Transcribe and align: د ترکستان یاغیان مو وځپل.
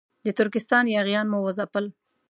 د 0.25 0.27
ترکستان 0.39 0.85
یاغیان 0.95 1.27
مو 1.31 1.39
وځپل. 1.41 1.85